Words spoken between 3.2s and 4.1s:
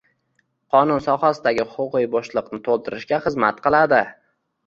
xizmat qiladi